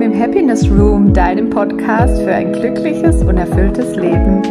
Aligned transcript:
willkommen 0.00 0.12
im 0.14 0.22
Happiness 0.22 0.70
Room, 0.70 1.12
deinem 1.12 1.50
Podcast 1.50 2.22
für 2.22 2.32
ein 2.32 2.52
glückliches 2.52 3.22
und 3.22 3.36
erfülltes 3.36 3.96
Leben. 3.96 4.42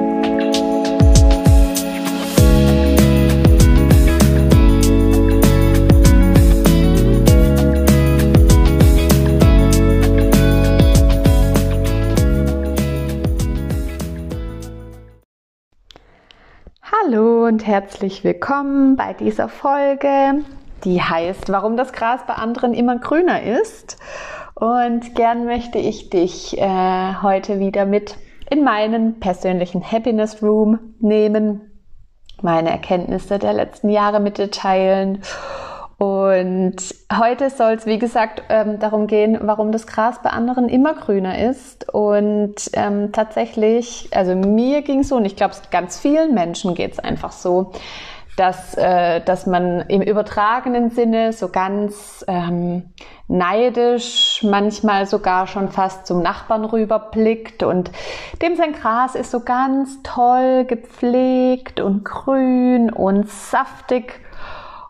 Hallo 16.84 17.48
und 17.48 17.66
herzlich 17.66 18.24
willkommen 18.24 18.96
bei 18.96 19.14
dieser 19.14 19.50
Folge, 19.50 20.44
die 20.84 21.02
heißt, 21.02 21.52
warum 21.52 21.76
das 21.76 21.92
Gras 21.92 22.22
bei 22.28 22.36
anderen 22.36 22.76
immer 22.76 23.00
grüner 23.00 23.42
ist. 23.42 23.98
Und 24.60 25.16
gern 25.16 25.46
möchte 25.46 25.78
ich 25.78 26.10
dich 26.10 26.58
äh, 26.58 27.14
heute 27.22 27.60
wieder 27.60 27.86
mit 27.86 28.18
in 28.50 28.64
meinen 28.64 29.20
persönlichen 29.20 29.82
Happiness 29.90 30.44
Room 30.44 30.80
nehmen, 31.00 31.62
meine 32.42 32.70
Erkenntnisse 32.70 33.40
der 33.40 33.54
letzten 33.54 33.90
Jahre 33.90 34.20
mit 34.20 34.38
dir 34.38 34.52
teilen. 34.52 35.22
Und 35.98 36.78
heute 37.14 37.50
soll 37.50 37.74
es, 37.74 37.86
wie 37.86 38.00
gesagt, 38.00 38.44
ähm, 38.50 38.80
darum 38.80 39.08
gehen, 39.08 39.38
warum 39.42 39.72
das 39.72 39.88
Gras 39.88 40.22
bei 40.22 40.30
anderen 40.30 40.68
immer 40.68 40.94
grüner 40.94 41.38
ist. 41.50 41.94
Und 41.94 42.56
ähm, 42.74 43.12
tatsächlich, 43.14 44.10
also 44.12 44.36
mir 44.36 44.82
ging 44.82 45.04
so, 45.04 45.18
und 45.18 45.26
ich 45.26 45.36
glaube, 45.36 45.56
ganz 45.72 46.00
vielen 46.00 46.34
Menschen 46.34 46.74
geht 46.74 46.94
es 46.94 47.00
einfach 47.00 47.32
so, 47.32 47.72
dass, 48.40 48.74
äh, 48.76 49.20
dass 49.22 49.46
man 49.46 49.82
im 49.90 50.02
übertragenen 50.02 50.92
Sinne 50.92 51.34
so 51.34 51.50
ganz 51.50 52.24
ähm, 52.28 52.94
neidisch, 53.28 54.44
manchmal 54.44 55.06
sogar 55.08 55.46
schon 55.46 55.70
fast 55.70 56.08
zum 56.08 56.22
Nachbarn 56.22 56.64
rüberblickt 56.64 57.64
und 57.64 57.92
dem 58.42 58.56
sein 58.56 58.72
Gras 58.72 59.16
ist 59.16 59.32
so 59.32 59.42
ganz 59.42 60.02
toll 60.04 60.64
gepflegt 60.64 61.82
und 61.82 62.06
grün 62.06 62.94
und 62.94 63.30
saftig. 63.30 64.22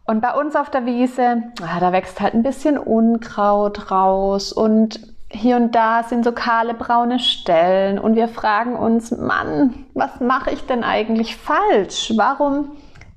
Und 0.06 0.22
bei 0.22 0.34
uns 0.34 0.56
auf 0.56 0.70
der 0.70 0.86
Wiese, 0.86 1.44
ah, 1.62 1.80
da 1.80 1.92
wächst 1.92 2.22
halt 2.22 2.36
ein 2.36 2.44
bisschen 2.44 2.78
Unkraut 2.78 3.90
raus 3.90 4.54
und 4.54 5.00
hier 5.32 5.56
und 5.56 5.74
da 5.74 6.04
sind 6.04 6.24
so 6.24 6.32
kahle 6.32 6.74
braune 6.74 7.20
Stellen 7.20 8.00
und 8.00 8.16
wir 8.16 8.28
fragen 8.28 8.76
uns, 8.76 9.12
Mann, 9.12 9.86
was 9.94 10.20
mache 10.20 10.52
ich 10.52 10.66
denn 10.66 10.84
eigentlich 10.84 11.36
falsch? 11.36 12.14
Warum 12.16 12.70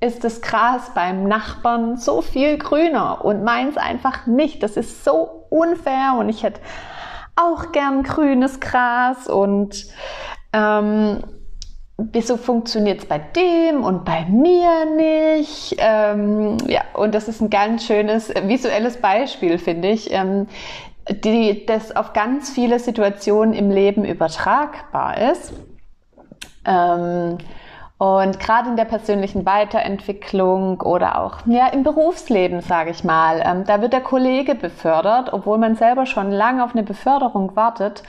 ist 0.03 0.23
das 0.23 0.41
Gras 0.41 0.91
beim 0.93 1.23
Nachbarn 1.23 1.97
so 1.97 2.21
viel 2.21 2.57
grüner 2.57 3.23
und 3.23 3.43
meins 3.43 3.77
einfach 3.77 4.27
nicht. 4.27 4.61
Das 4.61 4.75
ist 4.75 5.05
so 5.05 5.45
unfair 5.49 6.15
und 6.19 6.27
ich 6.29 6.43
hätte 6.43 6.59
auch 7.35 7.71
gern 7.71 8.03
grünes 8.03 8.59
Gras 8.59 9.27
und 9.27 9.85
ähm, 10.51 11.23
wieso 11.97 12.37
funktioniert 12.37 12.99
es 12.99 13.05
bei 13.05 13.19
dem 13.19 13.83
und 13.83 14.03
bei 14.03 14.25
mir 14.25 14.85
nicht? 14.95 15.75
Ähm, 15.77 16.57
ja, 16.67 16.81
und 16.93 17.15
das 17.15 17.29
ist 17.29 17.41
ein 17.41 17.49
ganz 17.49 17.85
schönes 17.85 18.29
visuelles 18.29 18.97
Beispiel, 18.97 19.57
finde 19.57 19.87
ich, 19.87 20.11
ähm, 20.11 20.47
die, 21.09 21.65
das 21.65 21.95
auf 21.95 22.13
ganz 22.13 22.49
viele 22.49 22.77
Situationen 22.79 23.53
im 23.53 23.71
Leben 23.71 24.03
übertragbar 24.03 25.17
ist. 25.31 25.53
Ähm, 26.65 27.37
und 28.03 28.37
gerade 28.37 28.67
in 28.67 28.75
der 28.75 28.83
persönlichen 28.83 29.45
Weiterentwicklung 29.45 30.81
oder 30.81 31.21
auch 31.21 31.37
ja, 31.45 31.67
im 31.67 31.83
Berufsleben, 31.83 32.59
sage 32.59 32.91
ich 32.91 33.05
mal, 33.05 33.41
ähm, 33.45 33.63
da 33.63 33.79
wird 33.79 33.93
der 33.93 34.01
Kollege 34.01 34.55
befördert, 34.55 35.31
obwohl 35.31 35.57
man 35.57 35.77
selber 35.77 36.05
schon 36.05 36.29
lange 36.29 36.65
auf 36.65 36.73
eine 36.73 36.83
Beförderung 36.83 37.55
wartet. 37.55 38.03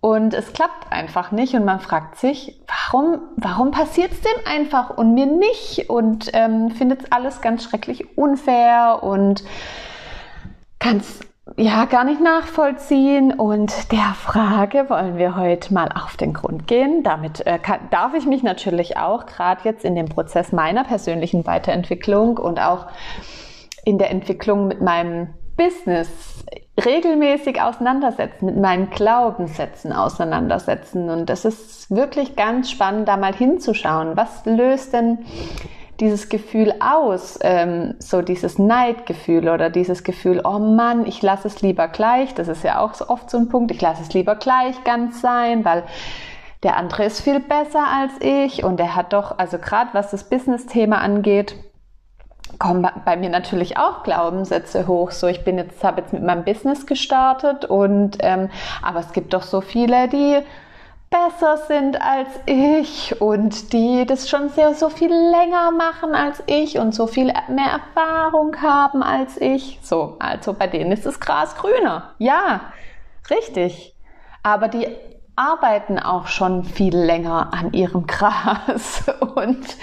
Und 0.00 0.34
es 0.34 0.52
klappt 0.52 0.90
einfach 0.90 1.30
nicht 1.30 1.54
und 1.54 1.64
man 1.64 1.78
fragt 1.78 2.16
sich, 2.16 2.60
warum, 2.66 3.20
warum 3.36 3.70
passiert 3.70 4.10
es 4.10 4.22
dem 4.22 4.44
einfach 4.44 4.90
und 4.90 5.14
mir 5.14 5.26
nicht? 5.26 5.88
Und 5.88 6.30
ähm, 6.32 6.72
findet 6.72 7.12
alles 7.12 7.40
ganz 7.40 7.62
schrecklich 7.62 8.18
unfair 8.18 9.04
und 9.04 9.44
ganz 10.80 11.20
ja 11.56 11.84
gar 11.86 12.04
nicht 12.04 12.20
nachvollziehen. 12.20 13.32
Und 13.32 13.92
der 13.92 14.14
Frage 14.14 14.88
wollen 14.88 15.18
wir 15.18 15.36
heute 15.36 15.72
mal 15.72 15.90
auf 15.92 16.16
den 16.16 16.32
Grund 16.32 16.66
gehen. 16.66 17.02
Damit 17.02 17.46
äh, 17.46 17.58
kann, 17.58 17.80
darf 17.90 18.14
ich 18.14 18.26
mich 18.26 18.42
natürlich 18.42 18.96
auch 18.96 19.26
gerade 19.26 19.60
jetzt 19.64 19.84
in 19.84 19.94
dem 19.94 20.08
Prozess 20.08 20.52
meiner 20.52 20.84
persönlichen 20.84 21.46
Weiterentwicklung 21.46 22.38
und 22.38 22.60
auch 22.60 22.86
in 23.84 23.98
der 23.98 24.10
Entwicklung 24.10 24.68
mit 24.68 24.80
meinem 24.80 25.34
Business 25.56 26.44
regelmäßig 26.84 27.60
auseinandersetzen, 27.60 28.46
mit 28.46 28.56
meinen 28.56 28.90
Glaubenssätzen 28.90 29.92
auseinandersetzen. 29.92 31.10
Und 31.10 31.28
das 31.28 31.44
ist 31.44 31.90
wirklich 31.90 32.36
ganz 32.36 32.70
spannend, 32.70 33.08
da 33.08 33.16
mal 33.16 33.34
hinzuschauen. 33.34 34.16
Was 34.16 34.44
löst 34.46 34.92
denn 34.92 35.18
dieses 36.00 36.28
Gefühl 36.28 36.74
aus, 36.80 37.38
ähm, 37.42 37.94
so 37.98 38.22
dieses 38.22 38.58
Neidgefühl 38.58 39.48
oder 39.48 39.68
dieses 39.68 40.04
Gefühl, 40.04 40.40
oh 40.44 40.58
Mann, 40.58 41.06
ich 41.06 41.22
lasse 41.22 41.48
es 41.48 41.60
lieber 41.60 41.88
gleich, 41.88 42.34
das 42.34 42.48
ist 42.48 42.62
ja 42.62 42.78
auch 42.78 42.94
so 42.94 43.08
oft 43.08 43.30
so 43.30 43.38
ein 43.38 43.48
Punkt, 43.48 43.70
ich 43.72 43.80
lasse 43.80 44.02
es 44.02 44.12
lieber 44.12 44.36
gleich 44.36 44.84
ganz 44.84 45.20
sein, 45.20 45.64
weil 45.64 45.82
der 46.62 46.76
andere 46.76 47.04
ist 47.04 47.20
viel 47.20 47.40
besser 47.40 47.84
als 47.88 48.12
ich 48.20 48.64
und 48.64 48.80
er 48.80 48.94
hat 48.94 49.12
doch, 49.12 49.38
also 49.38 49.58
gerade 49.58 49.90
was 49.92 50.10
das 50.10 50.24
Business-Thema 50.24 50.98
angeht, 50.98 51.56
kommen 52.58 52.88
bei 53.04 53.16
mir 53.16 53.30
natürlich 53.30 53.76
auch 53.76 54.02
Glaubenssätze 54.02 54.86
hoch. 54.86 55.10
So, 55.10 55.26
ich 55.26 55.44
bin 55.44 55.58
jetzt, 55.58 55.84
habe 55.84 56.00
jetzt 56.00 56.12
mit 56.12 56.22
meinem 56.22 56.44
Business 56.44 56.86
gestartet 56.86 57.64
und 57.64 58.18
ähm, 58.20 58.50
aber 58.82 59.00
es 59.00 59.12
gibt 59.12 59.34
doch 59.34 59.42
so 59.42 59.60
viele, 59.60 60.08
die 60.08 60.38
besser 61.10 61.56
sind 61.68 62.00
als 62.00 62.28
ich 62.46 63.20
und 63.20 63.72
die 63.72 64.04
das 64.04 64.28
schon 64.28 64.50
sehr 64.50 64.74
so 64.74 64.90
viel 64.90 65.10
länger 65.10 65.70
machen 65.70 66.14
als 66.14 66.42
ich 66.46 66.78
und 66.78 66.94
so 66.94 67.06
viel 67.06 67.32
mehr 67.48 67.80
Erfahrung 67.96 68.60
haben 68.60 69.02
als 69.02 69.40
ich. 69.40 69.78
So, 69.82 70.16
also 70.18 70.52
bei 70.52 70.66
denen 70.66 70.92
ist 70.92 71.06
das 71.06 71.20
Gras 71.20 71.56
grüner. 71.56 72.14
Ja, 72.18 72.72
richtig. 73.30 73.94
Aber 74.42 74.68
die 74.68 74.86
arbeiten 75.36 75.98
auch 75.98 76.26
schon 76.26 76.64
viel 76.64 76.96
länger 76.96 77.52
an 77.52 77.72
ihrem 77.72 78.06
Gras 78.06 79.04
und 79.34 79.76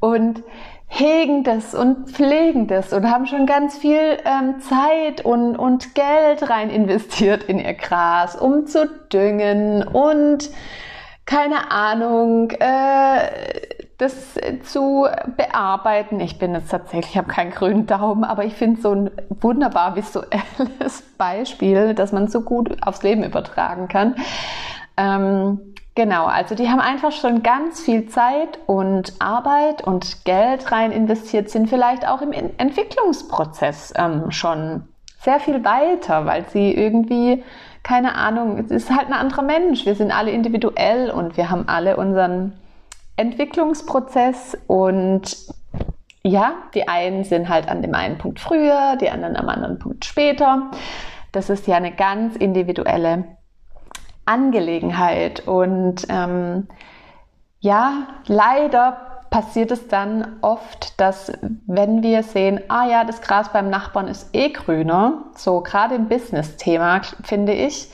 und 0.00 0.42
hegen 0.88 1.44
das 1.44 1.74
und 1.74 2.10
pflegen 2.10 2.66
das 2.66 2.92
und 2.92 3.10
haben 3.10 3.26
schon 3.26 3.46
ganz 3.46 3.76
viel 3.76 4.18
ähm, 4.24 4.60
Zeit 4.60 5.24
und, 5.24 5.56
und 5.56 5.94
Geld 5.94 6.48
rein 6.48 6.70
investiert 6.70 7.44
in 7.44 7.58
ihr 7.58 7.74
Gras, 7.74 8.34
um 8.34 8.66
zu 8.66 8.88
düngen 9.12 9.86
und 9.86 10.50
keine 11.26 11.70
Ahnung, 11.70 12.50
äh, 12.52 13.28
das 13.98 14.38
zu 14.62 15.06
bearbeiten. 15.36 16.20
Ich 16.20 16.38
bin 16.38 16.54
jetzt 16.54 16.70
tatsächlich, 16.70 17.10
ich 17.10 17.18
habe 17.18 17.28
keinen 17.28 17.50
grünen 17.50 17.86
Daumen, 17.86 18.24
aber 18.24 18.44
ich 18.44 18.54
finde 18.54 18.80
so 18.80 18.92
ein 18.92 19.10
wunderbar 19.28 19.94
visuelles 19.94 21.02
Beispiel, 21.18 21.94
dass 21.94 22.12
man 22.12 22.28
so 22.28 22.40
gut 22.40 22.76
aufs 22.80 23.02
Leben 23.02 23.24
übertragen 23.24 23.88
kann. 23.88 24.14
Ähm, 24.96 25.74
Genau, 25.98 26.26
also 26.26 26.54
die 26.54 26.68
haben 26.68 26.78
einfach 26.78 27.10
schon 27.10 27.42
ganz 27.42 27.80
viel 27.80 28.06
Zeit 28.06 28.60
und 28.66 29.14
Arbeit 29.18 29.82
und 29.82 30.24
Geld 30.24 30.70
rein 30.70 30.92
investiert, 30.92 31.50
sind 31.50 31.68
vielleicht 31.68 32.06
auch 32.06 32.22
im 32.22 32.30
Entwicklungsprozess 32.30 33.94
ähm, 33.96 34.30
schon 34.30 34.84
sehr 35.18 35.40
viel 35.40 35.64
weiter, 35.64 36.24
weil 36.24 36.48
sie 36.50 36.72
irgendwie, 36.72 37.42
keine 37.82 38.14
Ahnung, 38.14 38.58
es 38.58 38.70
ist 38.70 38.96
halt 38.96 39.08
ein 39.08 39.12
anderer 39.12 39.42
Mensch. 39.42 39.86
Wir 39.86 39.96
sind 39.96 40.12
alle 40.12 40.30
individuell 40.30 41.10
und 41.10 41.36
wir 41.36 41.50
haben 41.50 41.66
alle 41.66 41.96
unseren 41.96 42.52
Entwicklungsprozess 43.16 44.56
und 44.68 45.36
ja, 46.22 46.52
die 46.74 46.86
einen 46.86 47.24
sind 47.24 47.48
halt 47.48 47.68
an 47.68 47.82
dem 47.82 47.96
einen 47.96 48.18
Punkt 48.18 48.38
früher, 48.38 48.94
die 49.00 49.10
anderen 49.10 49.34
am 49.34 49.48
anderen 49.48 49.80
Punkt 49.80 50.04
später. 50.04 50.70
Das 51.32 51.50
ist 51.50 51.66
ja 51.66 51.74
eine 51.74 51.90
ganz 51.90 52.36
individuelle 52.36 53.24
Angelegenheit. 54.28 55.46
Und 55.48 56.06
ähm, 56.08 56.68
ja, 57.60 58.06
leider 58.26 59.08
passiert 59.30 59.70
es 59.70 59.88
dann 59.88 60.38
oft, 60.40 61.00
dass 61.00 61.32
wenn 61.66 62.02
wir 62.02 62.22
sehen, 62.22 62.60
ah 62.68 62.86
ja, 62.86 63.04
das 63.04 63.20
Gras 63.20 63.52
beim 63.52 63.68
Nachbarn 63.70 64.08
ist 64.08 64.34
eh 64.34 64.50
grüner, 64.50 65.24
so 65.34 65.60
gerade 65.60 65.94
im 65.94 66.08
Business-Thema, 66.08 67.02
finde 67.22 67.52
ich, 67.52 67.90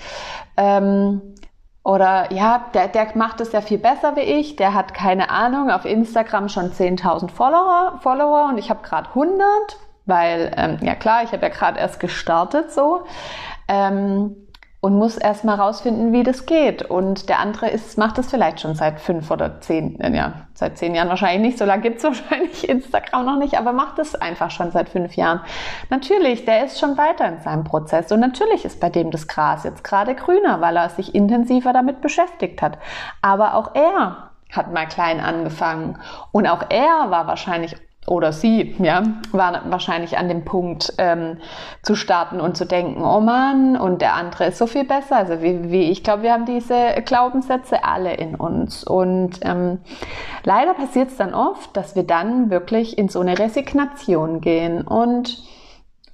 ähm, 0.56 1.20
oder 1.84 2.32
ja, 2.32 2.64
der, 2.72 2.88
der 2.88 3.08
macht 3.14 3.40
es 3.40 3.52
ja 3.52 3.60
viel 3.60 3.78
besser 3.78 4.16
wie 4.16 4.20
ich, 4.20 4.56
der 4.56 4.72
hat 4.72 4.94
keine 4.94 5.28
Ahnung, 5.28 5.70
auf 5.70 5.84
Instagram 5.84 6.48
schon 6.48 6.70
10.000 6.70 7.31
Follower, 7.31 7.98
Follower 8.00 8.48
und 8.48 8.56
ich 8.56 8.70
habe 8.70 8.82
gerade 8.82 9.08
100, 9.10 9.44
weil, 10.06 10.52
ähm, 10.56 10.78
ja 10.81 10.94
klar, 10.94 11.25
ich 11.25 11.32
habe 11.32 11.42
ja 11.42 11.48
gerade 11.50 11.78
erst 11.78 12.00
gestartet 12.00 12.72
so. 12.72 13.02
Ähm, 13.69 14.36
und 14.84 14.98
muss 14.98 15.16
erstmal 15.16 15.58
rausfinden, 15.58 16.12
wie 16.12 16.25
das 16.25 16.44
geht. 16.44 16.82
Und 16.82 17.31
der 17.31 17.38
andere 17.38 17.70
ist, 17.70 17.96
macht 17.96 18.19
das 18.19 18.28
vielleicht 18.28 18.60
schon 18.60 18.75
seit 18.75 19.00
fünf 19.00 19.31
oder 19.31 19.62
zehn, 19.62 19.98
äh, 19.98 20.14
ja, 20.14 20.34
seit 20.52 20.76
zehn 20.76 20.94
Jahren 20.94 21.08
wahrscheinlich 21.08 21.40
nicht, 21.40 21.58
so 21.58 21.64
lange 21.64 21.81
gibt's 21.81 22.04
wahrscheinlich 22.04 22.69
Instagram 22.69 23.25
noch 23.25 23.38
nicht, 23.38 23.56
aber 23.56 23.72
macht 23.72 23.98
es 23.98 24.14
einfach 24.14 24.50
schon 24.50 24.72
seit 24.72 24.90
fünf 24.90 25.16
Jahren. 25.16 25.40
Natürlich, 25.88 26.44
der 26.44 26.66
ist 26.66 26.78
schon 26.78 26.98
weiter 26.98 27.26
in 27.26 27.40
seinem 27.40 27.64
Prozess 27.64 28.12
und 28.12 28.20
natürlich 28.20 28.66
ist 28.66 28.78
bei 28.78 28.90
dem 28.90 29.10
das 29.10 29.26
Gras 29.26 29.64
jetzt 29.64 29.84
gerade 29.84 30.14
grüner, 30.14 30.60
weil 30.60 30.76
er 30.76 30.90
sich 30.90 31.14
intensiver 31.14 31.72
damit 31.72 32.02
beschäftigt 32.02 32.60
hat. 32.60 32.76
Aber 33.22 33.54
auch 33.54 33.75
er 33.75 34.32
hat 34.52 34.70
mal 34.70 34.86
klein 34.86 35.19
angefangen 35.19 35.98
und 36.31 36.46
auch 36.46 36.62
er 36.69 37.10
war 37.10 37.26
wahrscheinlich 37.26 37.75
oder 38.06 38.33
sie, 38.33 38.77
ja, 38.79 39.03
war 39.33 39.62
wahrscheinlich 39.71 40.19
an 40.19 40.29
dem 40.29 40.45
Punkt 40.45 40.93
ähm, 40.99 41.39
zu 41.83 41.95
starten 41.95 42.41
und 42.41 42.56
zu 42.56 42.67
denken, 42.67 43.03
oh 43.03 43.21
Mann, 43.21 43.77
und 43.77 44.03
der 44.03 44.15
andere 44.15 44.47
ist 44.47 44.59
so 44.59 44.67
viel 44.67 44.85
besser. 44.85 45.17
Also 45.17 45.41
wie, 45.43 45.71
wie 45.71 45.91
ich 45.91 46.05
glaube, 46.05 46.23
wir 46.23 46.33
haben 46.33 46.45
diese 46.45 47.03
Glaubenssätze 47.05 47.85
alle 47.85 48.15
in 48.15 48.35
uns. 48.35 48.85
Und 48.85 49.41
ähm, 49.43 49.79
leider 50.45 50.75
passiert 50.75 51.11
es 51.11 51.17
dann 51.17 51.33
oft, 51.33 51.75
dass 51.77 51.97
wir 51.97 52.03
dann 52.03 52.51
wirklich 52.51 52.99
in 52.99 53.09
so 53.09 53.21
eine 53.21 53.39
Resignation 53.39 54.43
gehen 54.43 54.83
und, 54.83 55.43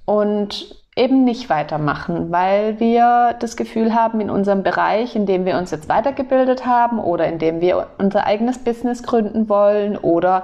und 0.05 0.81
eben 0.95 1.23
nicht 1.23 1.49
weitermachen, 1.49 2.31
weil 2.31 2.79
wir 2.79 3.35
das 3.39 3.55
Gefühl 3.55 3.93
haben, 3.93 4.19
in 4.19 4.29
unserem 4.29 4.63
Bereich, 4.63 5.15
in 5.15 5.25
dem 5.25 5.45
wir 5.45 5.57
uns 5.57 5.71
jetzt 5.71 5.87
weitergebildet 5.87 6.65
haben 6.65 6.99
oder 6.99 7.27
in 7.27 7.39
dem 7.39 7.61
wir 7.61 7.87
unser 7.97 8.25
eigenes 8.25 8.59
Business 8.59 9.03
gründen 9.03 9.47
wollen 9.47 9.97
oder 9.97 10.43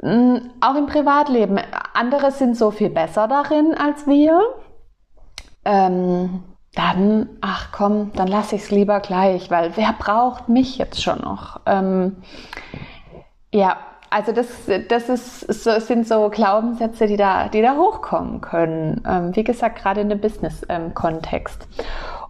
auch 0.00 0.76
im 0.76 0.86
Privatleben. 0.86 1.58
Andere 1.92 2.30
sind 2.30 2.56
so 2.56 2.70
viel 2.70 2.90
besser 2.90 3.26
darin 3.26 3.74
als 3.74 4.06
wir. 4.06 4.40
Ähm, 5.64 6.44
dann, 6.74 7.28
ach 7.40 7.72
komm, 7.72 8.12
dann 8.14 8.28
lasse 8.28 8.54
ich 8.54 8.62
es 8.62 8.70
lieber 8.70 9.00
gleich, 9.00 9.50
weil 9.50 9.76
wer 9.76 9.92
braucht 9.98 10.48
mich 10.48 10.78
jetzt 10.78 11.02
schon 11.02 11.20
noch? 11.20 11.60
Ähm, 11.66 12.18
ja, 13.52 13.76
also 14.10 14.32
das, 14.32 14.46
das 14.88 15.08
ist, 15.08 15.40
so, 15.40 15.78
sind 15.80 16.06
so 16.06 16.30
Glaubenssätze, 16.30 17.06
die 17.06 17.16
da, 17.16 17.48
die 17.48 17.62
da 17.62 17.76
hochkommen 17.76 18.40
können. 18.40 19.02
Ähm, 19.06 19.34
wie 19.34 19.44
gesagt, 19.44 19.82
gerade 19.82 20.00
in 20.00 20.08
dem 20.08 20.20
Business-Kontext. 20.20 21.66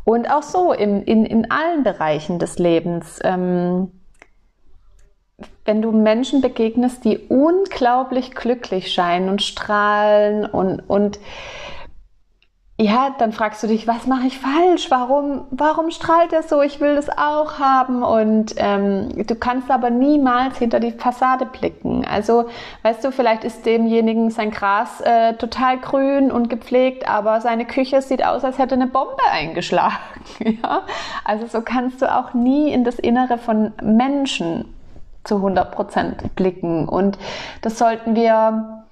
Und 0.05 0.31
auch 0.31 0.43
so 0.43 0.73
in, 0.73 1.03
in, 1.03 1.27
in 1.27 1.51
allen 1.51 1.83
Bereichen 1.83 2.39
des 2.39 2.59
Lebens. 2.59 3.19
Ähm, 3.23 3.93
wenn 5.69 5.83
du 5.83 5.93
Menschen 5.93 6.41
begegnest, 6.41 7.05
die 7.05 7.19
unglaublich 7.29 8.33
glücklich 8.35 8.91
scheinen 8.91 9.29
und 9.29 9.43
strahlen 9.43 10.47
und, 10.47 10.81
und 10.89 11.21
ja, 12.81 13.13
dann 13.19 13.33
fragst 13.33 13.61
du 13.65 13.67
dich, 13.67 13.89
was 13.89 14.07
mache 14.07 14.29
ich 14.29 14.39
falsch? 14.39 14.89
Warum, 14.89 15.47
warum 15.51 15.91
strahlt 15.91 16.33
er 16.33 16.45
so? 16.45 16.63
Ich 16.63 16.81
will 16.81 16.95
das 16.95 17.11
auch 17.11 17.59
haben. 17.59 18.05
Und 18.05 18.55
ähm, 18.57 19.27
du 19.27 19.35
kannst 19.35 19.69
aber 19.69 19.91
niemals 19.91 20.59
hinter 20.59 20.79
die 20.79 20.93
Fassade 20.93 21.45
blicken. 21.45 22.07
Also, 22.09 22.49
weißt 22.85 23.05
du, 23.05 23.11
vielleicht 23.11 23.43
ist 23.43 23.67
demjenigen 23.67 24.31
sein 24.31 24.53
Gras 24.53 25.01
äh, 25.01 25.35
total 25.35 25.79
grün 25.79 26.31
und 26.31 26.49
gepflegt, 26.49 27.11
aber 27.11 27.41
seine 27.41 27.67
Küche 27.67 28.01
sieht 28.01 28.25
aus, 28.25 28.45
als 28.45 28.59
hätte 28.59 28.77
eine 28.77 28.87
Bombe 28.87 29.25
eingeschlagen. 29.29 29.97
ja? 30.63 30.83
Also 31.25 31.49
so 31.49 31.63
kannst 31.63 32.01
du 32.01 32.15
auch 32.15 32.33
nie 32.33 32.73
in 32.73 32.85
das 32.85 33.01
Innere 33.01 33.39
von 33.39 33.73
Menschen 33.83 34.73
zu 35.25 35.37
100 35.37 35.73
Prozent 35.73 36.35
blicken. 36.35 36.89
Und 36.89 37.19
das 37.63 37.79
sollten 37.79 38.15
wir 38.15 38.85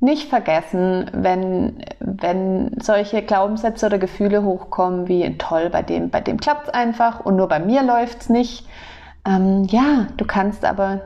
nicht 0.00 0.28
vergessen, 0.28 1.10
wenn, 1.12 1.82
wenn 2.00 2.76
solche 2.80 3.22
Glaubenssätze 3.22 3.86
oder 3.86 3.98
Gefühle 3.98 4.42
hochkommen, 4.42 5.08
wie 5.08 5.38
toll, 5.38 5.70
bei 5.70 5.82
dem, 5.82 6.10
bei 6.10 6.20
dem 6.20 6.38
klappt 6.38 6.68
es 6.68 6.74
einfach 6.74 7.20
und 7.20 7.36
nur 7.36 7.48
bei 7.48 7.58
mir 7.58 7.82
läuft 7.82 8.22
es 8.22 8.28
nicht. 8.28 8.66
Ähm, 9.26 9.64
ja, 9.64 10.06
du 10.16 10.24
kannst 10.24 10.64
aber 10.64 11.00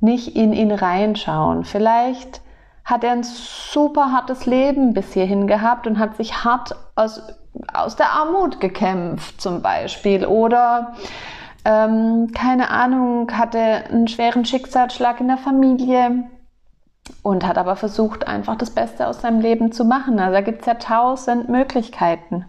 nicht 0.00 0.36
in 0.36 0.52
ihn 0.52 0.70
reinschauen. 0.70 1.64
Vielleicht 1.64 2.40
hat 2.84 3.04
er 3.04 3.12
ein 3.12 3.24
super 3.24 4.12
hartes 4.12 4.46
Leben 4.46 4.94
bis 4.94 5.12
hierhin 5.12 5.46
gehabt 5.46 5.86
und 5.86 5.98
hat 5.98 6.16
sich 6.16 6.44
hart 6.44 6.74
aus, 6.94 7.20
aus 7.74 7.96
der 7.96 8.12
Armut 8.12 8.60
gekämpft 8.60 9.40
zum 9.40 9.60
Beispiel. 9.60 10.24
Oder 10.24 10.94
ähm, 11.68 12.32
keine 12.32 12.70
Ahnung, 12.70 13.30
hatte 13.30 13.58
einen 13.58 14.08
schweren 14.08 14.46
Schicksalsschlag 14.46 15.20
in 15.20 15.28
der 15.28 15.36
Familie 15.36 16.24
und 17.22 17.46
hat 17.46 17.58
aber 17.58 17.76
versucht, 17.76 18.26
einfach 18.26 18.56
das 18.56 18.70
Beste 18.70 19.06
aus 19.06 19.20
seinem 19.20 19.40
Leben 19.40 19.70
zu 19.70 19.84
machen. 19.84 20.18
Also 20.18 20.32
da 20.32 20.40
gibt 20.40 20.60
es 20.62 20.66
ja 20.66 20.74
tausend 20.74 21.50
Möglichkeiten. 21.50 22.46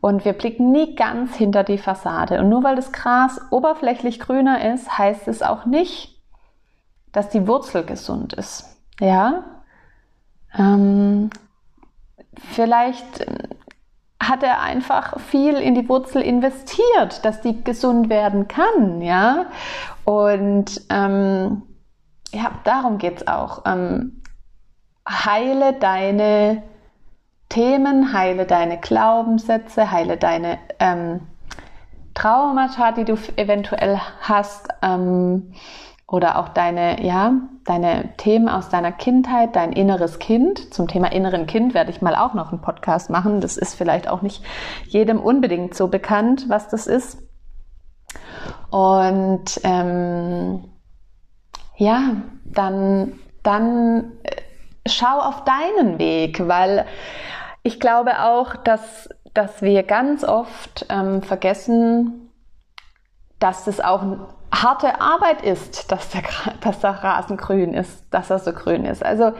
Und 0.00 0.24
wir 0.24 0.32
blicken 0.32 0.72
nie 0.72 0.96
ganz 0.96 1.36
hinter 1.36 1.62
die 1.62 1.78
Fassade. 1.78 2.40
Und 2.40 2.48
nur 2.48 2.64
weil 2.64 2.74
das 2.74 2.90
Gras 2.90 3.40
oberflächlich 3.52 4.18
grüner 4.18 4.72
ist, 4.72 4.98
heißt 4.98 5.28
es 5.28 5.42
auch 5.42 5.64
nicht, 5.64 6.20
dass 7.12 7.28
die 7.28 7.46
Wurzel 7.46 7.84
gesund 7.84 8.32
ist. 8.32 8.76
Ja? 8.98 9.44
Ähm, 10.58 11.30
vielleicht 12.50 13.24
hat 14.22 14.42
er 14.42 14.60
einfach 14.60 15.18
viel 15.18 15.54
in 15.54 15.74
die 15.74 15.88
Wurzel 15.88 16.20
investiert, 16.22 17.24
dass 17.24 17.40
die 17.40 17.64
gesund 17.64 18.10
werden 18.10 18.48
kann, 18.48 19.00
ja. 19.00 19.46
Und 20.04 20.82
ähm, 20.90 21.62
ja, 22.32 22.50
darum 22.64 22.98
geht's 22.98 23.26
auch. 23.26 23.62
Ähm, 23.64 24.22
heile 25.08 25.72
deine 25.72 26.62
Themen, 27.48 28.12
heile 28.12 28.46
deine 28.46 28.78
Glaubenssätze, 28.78 29.90
heile 29.90 30.16
deine 30.16 30.58
ähm, 30.78 31.20
Traumata, 32.14 32.92
die 32.92 33.04
du 33.04 33.16
eventuell 33.36 34.00
hast. 34.20 34.68
Ähm, 34.82 35.52
oder 36.10 36.38
auch 36.38 36.48
deine, 36.48 37.04
ja, 37.04 37.34
deine 37.64 38.16
Themen 38.16 38.48
aus 38.48 38.68
deiner 38.68 38.90
Kindheit, 38.90 39.54
dein 39.54 39.72
inneres 39.72 40.18
Kind. 40.18 40.74
Zum 40.74 40.88
Thema 40.88 41.12
inneren 41.12 41.46
Kind 41.46 41.72
werde 41.72 41.90
ich 41.92 42.02
mal 42.02 42.16
auch 42.16 42.34
noch 42.34 42.50
einen 42.50 42.60
Podcast 42.60 43.10
machen. 43.10 43.40
Das 43.40 43.56
ist 43.56 43.76
vielleicht 43.76 44.08
auch 44.08 44.20
nicht 44.20 44.44
jedem 44.88 45.20
unbedingt 45.20 45.74
so 45.74 45.86
bekannt, 45.86 46.46
was 46.48 46.68
das 46.68 46.88
ist. 46.88 47.22
Und 48.70 49.60
ähm, 49.62 50.64
ja, 51.76 52.16
dann, 52.44 53.12
dann 53.44 54.10
äh, 54.24 54.32
schau 54.86 55.20
auf 55.20 55.44
deinen 55.44 56.00
Weg, 56.00 56.48
weil 56.48 56.86
ich 57.62 57.78
glaube 57.78 58.20
auch, 58.24 58.56
dass, 58.56 59.08
dass 59.32 59.62
wir 59.62 59.84
ganz 59.84 60.24
oft 60.24 60.86
ähm, 60.88 61.22
vergessen, 61.22 62.32
dass 63.38 63.68
es 63.68 63.80
auch 63.80 64.02
harte 64.52 65.00
Arbeit 65.00 65.42
ist, 65.42 65.90
dass 65.90 66.10
der, 66.10 66.22
dass 66.60 66.80
der 66.80 66.90
Rasen 66.90 67.36
grün 67.36 67.74
ist, 67.74 68.04
dass 68.10 68.30
er 68.30 68.38
so 68.38 68.52
grün 68.52 68.84
ist. 68.84 69.04
Also, 69.04 69.32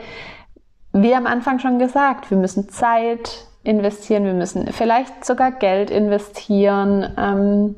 wie 0.93 1.15
am 1.15 1.25
Anfang 1.25 1.59
schon 1.59 1.79
gesagt, 1.79 2.29
wir 2.31 2.37
müssen 2.37 2.69
Zeit 2.69 3.45
investieren, 3.63 4.25
wir 4.25 4.33
müssen 4.33 4.71
vielleicht 4.73 5.23
sogar 5.23 5.51
Geld 5.51 5.89
investieren. 5.89 7.13
Ähm, 7.17 7.75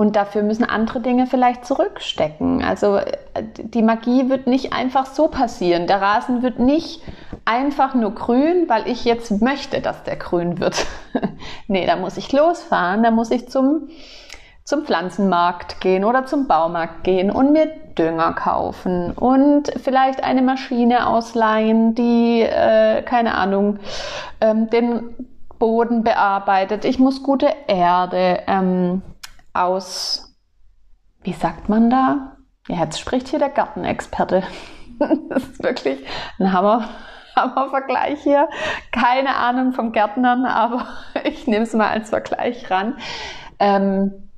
und 0.00 0.16
dafür 0.16 0.42
müssen 0.42 0.64
andere 0.64 1.00
Dinge 1.00 1.26
vielleicht 1.26 1.66
zurückstecken. 1.66 2.64
Also 2.64 3.00
die 3.58 3.82
Magie 3.82 4.30
wird 4.30 4.46
nicht 4.46 4.72
einfach 4.72 5.04
so 5.04 5.28
passieren. 5.28 5.86
Der 5.86 6.00
Rasen 6.00 6.42
wird 6.42 6.58
nicht 6.58 7.02
einfach 7.44 7.94
nur 7.94 8.14
grün, 8.14 8.66
weil 8.68 8.88
ich 8.88 9.04
jetzt 9.04 9.42
möchte, 9.42 9.82
dass 9.82 10.02
der 10.04 10.16
grün 10.16 10.58
wird. 10.58 10.86
nee, 11.68 11.84
da 11.84 11.96
muss 11.96 12.16
ich 12.16 12.32
losfahren, 12.32 13.02
da 13.02 13.10
muss 13.10 13.30
ich 13.30 13.50
zum 13.50 13.88
zum 14.70 14.84
Pflanzenmarkt 14.84 15.80
gehen 15.80 16.04
oder 16.04 16.26
zum 16.26 16.46
Baumarkt 16.46 17.02
gehen 17.02 17.32
und 17.32 17.52
mir 17.52 17.66
Dünger 17.98 18.34
kaufen 18.34 19.10
und 19.10 19.68
vielleicht 19.82 20.22
eine 20.22 20.42
Maschine 20.42 21.08
ausleihen, 21.08 21.96
die, 21.96 22.42
äh, 22.42 23.02
keine 23.02 23.34
Ahnung, 23.34 23.80
ähm, 24.40 24.70
den 24.70 25.28
Boden 25.58 26.04
bearbeitet. 26.04 26.84
Ich 26.84 27.00
muss 27.00 27.24
gute 27.24 27.52
Erde 27.66 28.44
ähm, 28.46 29.02
aus, 29.52 30.36
wie 31.22 31.32
sagt 31.32 31.68
man 31.68 31.90
da? 31.90 32.36
Ja, 32.68 32.84
jetzt 32.84 33.00
spricht 33.00 33.26
hier 33.26 33.40
der 33.40 33.50
Gartenexperte. 33.50 34.44
das 35.28 35.42
ist 35.42 35.62
wirklich 35.64 35.98
ein 36.38 36.52
Hammer. 36.52 36.88
Hammer-Vergleich 37.36 38.22
hier. 38.22 38.48
Keine 38.92 39.34
Ahnung 39.34 39.72
vom 39.72 39.90
Gärtnern, 39.90 40.46
aber 40.46 40.86
ich 41.24 41.48
nehme 41.48 41.64
es 41.64 41.74
mal 41.74 41.88
als 41.88 42.10
Vergleich 42.10 42.70
ran. 42.70 42.96
Ähm, 43.58 44.29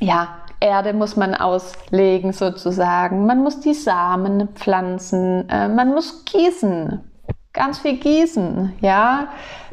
ja, 0.00 0.28
Erde 0.60 0.92
muss 0.92 1.16
man 1.16 1.34
auslegen 1.34 2.32
sozusagen. 2.32 3.26
Man 3.26 3.42
muss 3.42 3.60
die 3.60 3.74
Samen 3.74 4.48
pflanzen. 4.54 5.48
Äh, 5.48 5.68
man 5.68 5.90
muss 5.90 6.24
gießen. 6.24 7.04
Ganz 7.52 7.78
viel 7.78 7.98
gießen. 7.98 8.74
Ja, 8.80 9.28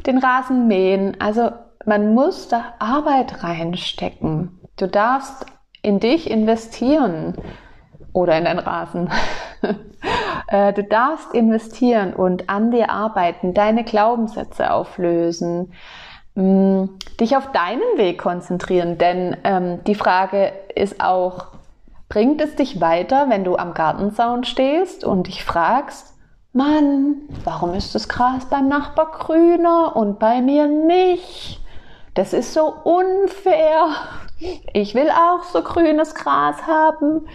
den 0.06 0.18
Rasen 0.18 0.68
mähen. 0.68 1.16
Also 1.20 1.50
man 1.84 2.14
muss 2.14 2.48
da 2.48 2.74
Arbeit 2.78 3.42
reinstecken. 3.42 4.60
Du 4.76 4.86
darfst 4.86 5.46
in 5.82 5.98
dich 6.00 6.30
investieren 6.30 7.34
oder 8.12 8.36
in 8.38 8.44
deinen 8.44 8.60
Rasen. 8.60 9.10
Äh, 10.48 10.72
du 10.74 10.84
darfst 10.84 11.34
investieren 11.34 12.14
und 12.14 12.48
an 12.48 12.70
dir 12.70 12.90
arbeiten, 12.90 13.52
deine 13.52 13.82
Glaubenssätze 13.82 14.70
auflösen, 14.70 15.72
mh, 16.36 16.88
dich 17.18 17.36
auf 17.36 17.50
deinen 17.50 17.96
Weg 17.96 18.18
konzentrieren, 18.18 18.98
denn 18.98 19.36
ähm, 19.42 19.82
die 19.84 19.94
Frage 19.94 20.52
ist 20.74 21.02
auch, 21.02 21.48
bringt 22.08 22.40
es 22.40 22.54
dich 22.54 22.80
weiter, 22.80 23.28
wenn 23.28 23.42
du 23.42 23.56
am 23.56 23.74
Gartenzaun 23.74 24.44
stehst 24.44 25.04
und 25.04 25.26
dich 25.26 25.44
fragst, 25.44 26.14
Mann, 26.52 27.16
warum 27.44 27.74
ist 27.74 27.94
das 27.94 28.08
Gras 28.08 28.46
beim 28.46 28.68
Nachbar 28.68 29.10
grüner 29.10 29.94
und 29.94 30.18
bei 30.18 30.40
mir 30.40 30.66
nicht? 30.66 31.60
Das 32.14 32.32
ist 32.32 32.54
so 32.54 32.72
unfair. 32.84 33.88
Ich 34.72 34.94
will 34.94 35.10
auch 35.10 35.42
so 35.44 35.60
grünes 35.62 36.14
Gras 36.14 36.66
haben. 36.66 37.26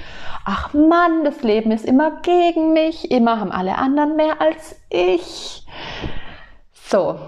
Ach 0.43 0.73
Mann, 0.73 1.23
das 1.23 1.43
Leben 1.43 1.71
ist 1.71 1.85
immer 1.85 2.21
gegen 2.21 2.73
mich. 2.73 3.11
Immer 3.11 3.39
haben 3.39 3.51
alle 3.51 3.77
anderen 3.77 4.15
mehr 4.15 4.41
als 4.41 4.75
ich. 4.89 5.67
So, 6.73 7.19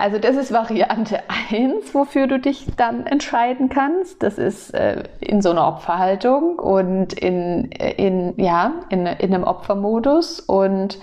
also 0.00 0.18
das 0.18 0.36
ist 0.36 0.50
Variante 0.50 1.20
1, 1.50 1.94
wofür 1.94 2.26
du 2.26 2.38
dich 2.38 2.66
dann 2.76 3.06
entscheiden 3.06 3.68
kannst. 3.68 4.22
Das 4.22 4.38
ist 4.38 4.70
äh, 4.70 5.04
in 5.20 5.42
so 5.42 5.50
einer 5.50 5.68
Opferhaltung 5.68 6.58
und 6.58 7.12
in, 7.12 7.70
äh, 7.72 7.92
in, 7.92 8.34
ja, 8.38 8.72
in, 8.88 9.06
in 9.06 9.34
einem 9.34 9.44
Opfermodus. 9.44 10.40
Und 10.40 10.98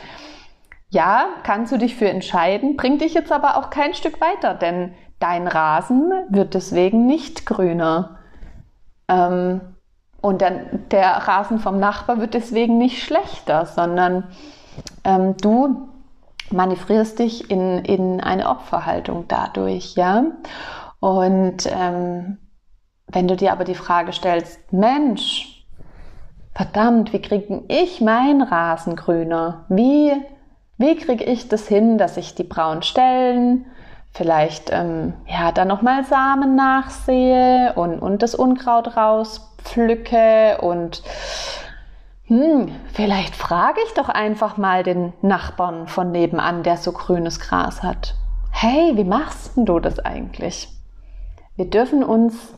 ja, 0.89 1.27
kannst 1.43 1.71
du 1.71 1.77
dich 1.77 1.95
für 1.95 2.09
entscheiden, 2.09 2.75
bringt 2.75 3.01
dich 3.01 3.13
jetzt 3.13 3.31
aber 3.31 3.57
auch 3.57 3.69
kein 3.69 3.93
Stück 3.93 4.19
weiter, 4.19 4.55
denn 4.55 4.93
dein 5.19 5.47
Rasen 5.47 6.11
wird 6.29 6.55
deswegen 6.55 7.05
nicht 7.05 7.45
grüner. 7.45 8.17
Ähm, 9.07 9.61
und 10.21 10.41
dann 10.41 10.85
der 10.89 11.11
Rasen 11.11 11.59
vom 11.59 11.79
Nachbar 11.79 12.19
wird 12.19 12.33
deswegen 12.33 12.79
nicht 12.79 13.03
schlechter, 13.03 13.67
sondern 13.67 14.23
ähm, 15.03 15.35
du 15.37 15.87
manövrierst 16.51 17.19
dich 17.19 17.49
in, 17.49 17.79
in 17.79 18.21
eine 18.21 18.49
Opferhaltung 18.49 19.25
dadurch, 19.27 19.95
ja. 19.95 20.23
Und 20.99 21.67
ähm, 21.71 22.37
wenn 23.07 23.27
du 23.27 23.35
dir 23.35 23.51
aber 23.51 23.63
die 23.63 23.75
Frage 23.75 24.13
stellst, 24.13 24.73
Mensch, 24.73 25.65
verdammt, 26.53 27.13
wie 27.13 27.21
kriege 27.21 27.63
ich 27.67 28.01
mein 28.01 28.41
Rasen 28.41 28.95
grüner? 28.95 29.65
Wie, 29.69 30.11
wie 30.77 30.95
kriege 30.95 31.23
ich 31.23 31.47
das 31.47 31.67
hin, 31.67 31.97
dass 31.97 32.17
ich 32.17 32.35
die 32.35 32.43
braunen 32.43 32.81
Stellen, 32.81 33.65
vielleicht 34.11 34.71
ähm, 34.71 35.13
ja, 35.27 35.51
dann 35.51 35.67
nochmal 35.67 36.03
Samen 36.03 36.55
nachsehe 36.55 37.73
und, 37.75 37.99
und 37.99 38.23
das 38.23 38.35
Unkraut 38.35 38.97
rauspflücke 38.97 40.57
und 40.61 41.03
hm, 42.27 42.71
vielleicht 42.93 43.35
frage 43.35 43.79
ich 43.85 43.93
doch 43.93 44.09
einfach 44.09 44.57
mal 44.57 44.83
den 44.83 45.13
Nachbarn 45.21 45.87
von 45.87 46.11
nebenan, 46.11 46.63
der 46.63 46.77
so 46.77 46.91
grünes 46.91 47.39
Gras 47.39 47.83
hat. 47.83 48.15
Hey, 48.51 48.95
wie 48.95 49.03
machst 49.03 49.55
denn 49.55 49.65
du 49.65 49.79
das 49.79 49.99
eigentlich? 49.99 50.69
Wir 51.55 51.69
dürfen 51.69 52.03
uns 52.03 52.57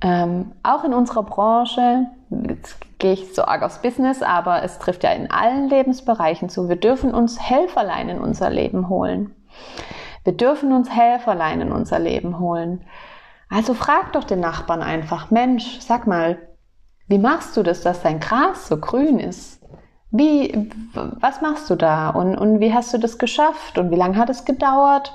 ähm, 0.00 0.52
auch 0.62 0.84
in 0.84 0.94
unserer 0.94 1.24
Branche, 1.24 2.06
jetzt 2.48 2.78
gehe 2.98 3.12
ich 3.12 3.34
so 3.34 3.42
arg 3.42 3.62
aufs 3.62 3.82
Business, 3.82 4.22
aber 4.22 4.62
es 4.62 4.78
trifft 4.78 5.02
ja 5.02 5.10
in 5.10 5.30
allen 5.30 5.68
Lebensbereichen 5.68 6.48
zu, 6.48 6.68
wir 6.68 6.76
dürfen 6.76 7.12
uns 7.12 7.40
Helferlein 7.40 8.08
in 8.08 8.20
unser 8.20 8.50
Leben 8.50 8.88
holen. 8.88 9.34
Wir 10.24 10.36
dürfen 10.36 10.72
uns 10.72 10.90
Helferlein 10.90 11.60
in 11.60 11.72
unser 11.72 11.98
Leben 11.98 12.38
holen. 12.38 12.84
Also 13.50 13.74
frag 13.74 14.12
doch 14.12 14.24
den 14.24 14.40
Nachbarn 14.40 14.82
einfach, 14.82 15.30
Mensch, 15.30 15.80
sag 15.80 16.06
mal, 16.06 16.38
wie 17.08 17.18
machst 17.18 17.56
du 17.56 17.62
das, 17.62 17.82
dass 17.82 18.02
dein 18.02 18.20
Gras 18.20 18.68
so 18.68 18.76
grün 18.76 19.18
ist? 19.18 19.62
Wie, 20.10 20.70
was 20.94 21.40
machst 21.40 21.68
du 21.68 21.74
da? 21.74 22.10
Und, 22.10 22.36
und 22.36 22.60
wie 22.60 22.72
hast 22.72 22.94
du 22.94 22.98
das 22.98 23.18
geschafft? 23.18 23.78
Und 23.78 23.90
wie 23.90 23.96
lange 23.96 24.16
hat 24.16 24.30
es 24.30 24.44
gedauert? 24.44 25.12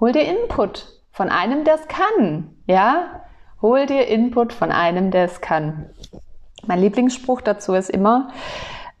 Hol 0.00 0.12
dir 0.12 0.24
Input 0.24 1.00
von 1.10 1.28
einem, 1.28 1.64
der 1.64 1.74
es 1.74 1.88
kann. 1.88 2.56
Ja? 2.66 3.22
Hol 3.62 3.86
dir 3.86 4.06
Input 4.06 4.52
von 4.52 4.72
einem, 4.72 5.10
der 5.10 5.24
es 5.24 5.40
kann. 5.40 5.90
Mein 6.66 6.80
Lieblingsspruch 6.80 7.40
dazu 7.40 7.74
ist 7.74 7.90
immer, 7.90 8.30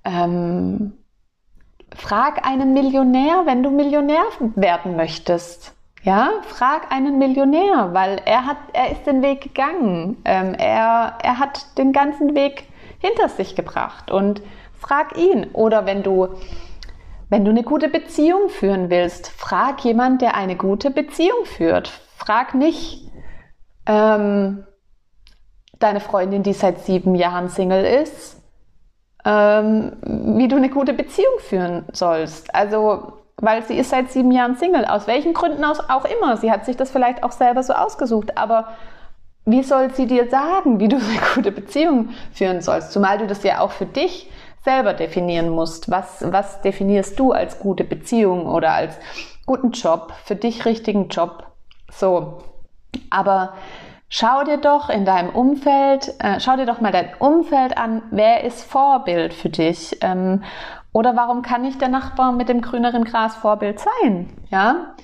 ähm, 0.04 0.94
frag 1.94 2.46
einen 2.46 2.72
Millionär, 2.72 3.42
wenn 3.44 3.62
du 3.62 3.70
Millionär 3.70 4.22
werden 4.54 4.96
möchtest. 4.96 5.75
Ja, 6.06 6.34
frag 6.42 6.92
einen 6.92 7.18
Millionär, 7.18 7.88
weil 7.92 8.20
er 8.26 8.46
hat, 8.46 8.58
er 8.72 8.92
ist 8.92 9.08
den 9.08 9.22
Weg 9.22 9.40
gegangen. 9.40 10.22
Ähm, 10.24 10.54
er, 10.54 11.18
er 11.20 11.40
hat 11.40 11.76
den 11.78 11.92
ganzen 11.92 12.36
Weg 12.36 12.68
hinter 13.00 13.28
sich 13.28 13.56
gebracht 13.56 14.12
und 14.12 14.40
frag 14.78 15.18
ihn. 15.18 15.48
Oder 15.52 15.84
wenn 15.84 16.04
du, 16.04 16.28
wenn 17.28 17.44
du 17.44 17.50
eine 17.50 17.64
gute 17.64 17.88
Beziehung 17.88 18.50
führen 18.50 18.88
willst, 18.88 19.30
frag 19.30 19.84
jemand, 19.84 20.22
der 20.22 20.36
eine 20.36 20.54
gute 20.54 20.92
Beziehung 20.92 21.44
führt. 21.44 21.88
Frag 22.16 22.54
nicht 22.54 23.10
ähm, 23.86 24.64
deine 25.80 25.98
Freundin, 25.98 26.44
die 26.44 26.52
seit 26.52 26.82
sieben 26.82 27.16
Jahren 27.16 27.48
Single 27.48 27.84
ist, 27.84 28.40
ähm, 29.24 29.96
wie 30.36 30.46
du 30.46 30.54
eine 30.54 30.70
gute 30.70 30.92
Beziehung 30.92 31.40
führen 31.40 31.84
sollst. 31.90 32.54
Also 32.54 33.25
weil 33.40 33.62
sie 33.64 33.78
ist 33.78 33.90
seit 33.90 34.10
sieben 34.10 34.30
Jahren 34.30 34.56
Single. 34.56 34.84
Aus 34.86 35.06
welchen 35.06 35.34
Gründen 35.34 35.64
auch 35.64 36.04
immer. 36.04 36.36
Sie 36.36 36.50
hat 36.50 36.64
sich 36.64 36.76
das 36.76 36.90
vielleicht 36.90 37.22
auch 37.22 37.32
selber 37.32 37.62
so 37.62 37.74
ausgesucht. 37.74 38.36
Aber 38.38 38.68
wie 39.44 39.62
soll 39.62 39.92
sie 39.94 40.06
dir 40.06 40.28
sagen, 40.30 40.80
wie 40.80 40.88
du 40.88 40.96
eine 40.96 41.20
gute 41.34 41.52
Beziehung 41.52 42.10
führen 42.32 42.62
sollst? 42.62 42.92
Zumal 42.92 43.18
du 43.18 43.26
das 43.26 43.42
ja 43.42 43.60
auch 43.60 43.72
für 43.72 43.86
dich 43.86 44.30
selber 44.64 44.94
definieren 44.94 45.50
musst. 45.50 45.90
Was, 45.90 46.24
was 46.26 46.60
definierst 46.62 47.18
du 47.18 47.32
als 47.32 47.58
gute 47.58 47.84
Beziehung 47.84 48.46
oder 48.46 48.72
als 48.72 48.96
guten 49.44 49.70
Job, 49.70 50.12
für 50.24 50.34
dich 50.34 50.64
richtigen 50.64 51.08
Job? 51.08 51.46
So. 51.90 52.38
Aber 53.10 53.52
schau 54.08 54.42
dir 54.44 54.56
doch 54.56 54.88
in 54.88 55.04
deinem 55.04 55.28
Umfeld, 55.30 56.14
äh, 56.18 56.40
schau 56.40 56.56
dir 56.56 56.66
doch 56.66 56.80
mal 56.80 56.90
dein 56.90 57.10
Umfeld 57.18 57.76
an. 57.76 58.02
Wer 58.10 58.44
ist 58.44 58.64
Vorbild 58.64 59.34
für 59.34 59.50
dich? 59.50 59.98
Ähm, 60.00 60.42
oder 60.96 61.14
warum 61.14 61.42
kann 61.42 61.60
nicht 61.60 61.82
der 61.82 61.88
Nachbar 61.88 62.32
mit 62.32 62.48
dem 62.48 62.62
grüneren 62.62 63.04
Gras 63.04 63.36
Vorbild 63.36 63.78
sein? 63.78 64.30
Ja? 64.50 64.94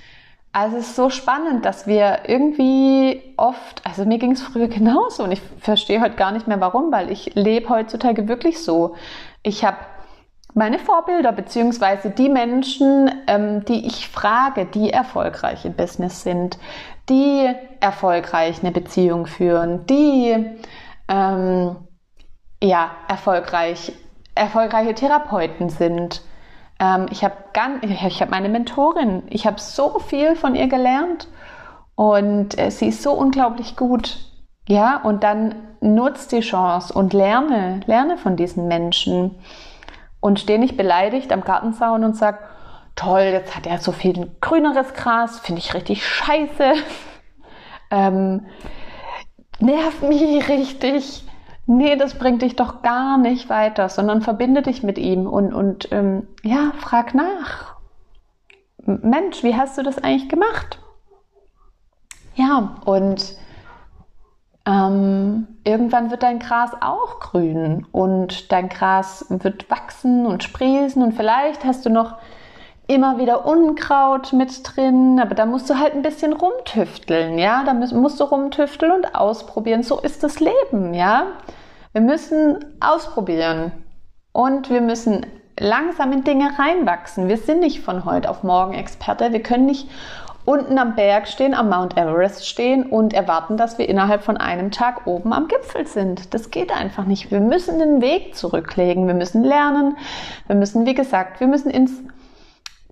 Also 0.50 0.78
es 0.78 0.86
ist 0.86 0.96
so 0.96 1.10
spannend, 1.10 1.66
dass 1.66 1.86
wir 1.86 2.20
irgendwie 2.28 3.34
oft, 3.36 3.82
also 3.84 4.06
mir 4.06 4.16
ging 4.16 4.32
es 4.32 4.40
früher 4.40 4.68
genauso 4.78 5.24
und 5.24 5.32
ich 5.32 5.42
verstehe 5.58 6.00
heute 6.00 6.16
gar 6.16 6.32
nicht 6.32 6.48
mehr 6.48 6.62
warum, 6.62 6.90
weil 6.92 7.10
ich 7.10 7.34
lebe 7.34 7.68
heutzutage 7.68 8.26
wirklich 8.26 8.64
so. 8.64 8.94
Ich 9.42 9.66
habe 9.66 9.76
meine 10.54 10.78
Vorbilder 10.78 11.30
beziehungsweise 11.30 12.08
die 12.08 12.30
Menschen, 12.30 13.10
ähm, 13.26 13.66
die 13.66 13.86
ich 13.86 14.08
frage, 14.08 14.64
die 14.64 14.90
erfolgreich 14.90 15.66
im 15.66 15.74
Business 15.74 16.22
sind, 16.22 16.56
die 17.10 17.50
erfolgreich 17.80 18.62
eine 18.62 18.72
Beziehung 18.72 19.26
führen, 19.26 19.84
die 19.84 20.56
ähm, 21.08 21.76
ja 22.62 22.92
erfolgreich 23.08 23.92
erfolgreiche 24.34 24.94
Therapeuten 24.94 25.68
sind. 25.68 26.22
Ähm, 26.78 27.06
ich 27.10 27.24
habe 27.24 27.36
hab 27.54 28.30
meine 28.30 28.48
Mentorin, 28.48 29.22
ich 29.30 29.46
habe 29.46 29.60
so 29.60 29.98
viel 29.98 30.36
von 30.36 30.54
ihr 30.54 30.68
gelernt 30.68 31.28
und 31.94 32.58
äh, 32.58 32.70
sie 32.70 32.88
ist 32.88 33.02
so 33.02 33.12
unglaublich 33.12 33.76
gut. 33.76 34.18
Ja, 34.68 35.00
und 35.02 35.24
dann 35.24 35.56
nutzt 35.80 36.32
die 36.32 36.40
Chance 36.40 36.94
und 36.94 37.12
lerne, 37.12 37.80
lerne 37.86 38.16
von 38.16 38.36
diesen 38.36 38.68
Menschen 38.68 39.36
und 40.20 40.38
stehe 40.38 40.58
nicht 40.58 40.76
beleidigt 40.76 41.32
am 41.32 41.42
Gartenzaun 41.42 42.04
und 42.04 42.16
sag, 42.16 42.38
toll, 42.94 43.22
jetzt 43.22 43.56
hat 43.56 43.66
er 43.66 43.78
so 43.78 43.90
viel 43.90 44.30
grüneres 44.40 44.94
Gras, 44.94 45.40
finde 45.40 45.60
ich 45.60 45.74
richtig 45.74 46.06
scheiße. 46.06 46.74
ähm, 47.90 48.46
nervt 49.58 50.02
mich 50.02 50.48
richtig 50.48 51.24
nee, 51.66 51.96
das 51.96 52.14
bringt 52.14 52.42
dich 52.42 52.56
doch 52.56 52.82
gar 52.82 53.18
nicht 53.18 53.48
weiter, 53.48 53.88
sondern 53.88 54.22
verbinde 54.22 54.62
dich 54.62 54.82
mit 54.82 54.98
ihm 54.98 55.26
und, 55.26 55.54
und 55.54 55.90
ähm, 55.92 56.26
ja, 56.42 56.72
frag 56.78 57.14
nach. 57.14 57.76
Mensch, 58.84 59.42
wie 59.42 59.56
hast 59.56 59.78
du 59.78 59.82
das 59.82 59.98
eigentlich 59.98 60.28
gemacht? 60.28 60.80
Ja, 62.34 62.76
und 62.84 63.36
ähm, 64.64 65.48
irgendwann 65.64 66.10
wird 66.10 66.22
dein 66.22 66.38
Gras 66.38 66.70
auch 66.80 67.20
grün 67.20 67.86
und 67.92 68.52
dein 68.52 68.68
Gras 68.68 69.26
wird 69.28 69.70
wachsen 69.70 70.26
und 70.26 70.42
sprießen 70.42 71.02
und 71.02 71.12
vielleicht 71.12 71.64
hast 71.64 71.84
du 71.84 71.90
noch 71.90 72.16
immer 72.92 73.18
wieder 73.18 73.46
Unkraut 73.46 74.32
mit 74.32 74.60
drin, 74.64 75.18
aber 75.20 75.34
da 75.34 75.46
musst 75.46 75.70
du 75.70 75.78
halt 75.78 75.94
ein 75.94 76.02
bisschen 76.02 76.32
rumtüfteln, 76.32 77.38
ja, 77.38 77.64
da 77.64 77.72
musst 77.74 78.20
du 78.20 78.24
rumtüfteln 78.24 78.92
und 78.92 79.14
ausprobieren. 79.14 79.82
So 79.82 79.98
ist 79.98 80.22
das 80.22 80.40
Leben, 80.40 80.94
ja. 80.94 81.26
Wir 81.92 82.02
müssen 82.02 82.64
ausprobieren 82.80 83.72
und 84.32 84.70
wir 84.70 84.80
müssen 84.80 85.26
langsam 85.58 86.12
in 86.12 86.24
Dinge 86.24 86.50
reinwachsen. 86.58 87.28
Wir 87.28 87.36
sind 87.36 87.60
nicht 87.60 87.80
von 87.80 88.04
heute 88.04 88.30
auf 88.30 88.42
morgen 88.42 88.74
Experte. 88.74 89.32
Wir 89.32 89.42
können 89.42 89.66
nicht 89.66 89.88
unten 90.44 90.78
am 90.78 90.94
Berg 90.94 91.28
stehen, 91.28 91.54
am 91.54 91.68
Mount 91.68 91.96
Everest 91.96 92.46
stehen 92.48 92.86
und 92.86 93.12
erwarten, 93.12 93.56
dass 93.56 93.78
wir 93.78 93.88
innerhalb 93.88 94.22
von 94.22 94.36
einem 94.36 94.70
Tag 94.70 95.06
oben 95.06 95.32
am 95.32 95.48
Gipfel 95.48 95.86
sind. 95.86 96.34
Das 96.34 96.50
geht 96.50 96.72
einfach 96.72 97.04
nicht. 97.04 97.30
Wir 97.30 97.40
müssen 97.40 97.78
den 97.78 98.00
Weg 98.00 98.34
zurücklegen. 98.34 99.06
Wir 99.06 99.14
müssen 99.14 99.44
lernen. 99.44 99.96
Wir 100.46 100.56
müssen, 100.56 100.84
wie 100.86 100.94
gesagt, 100.94 101.40
wir 101.40 101.46
müssen 101.46 101.70
ins 101.70 102.02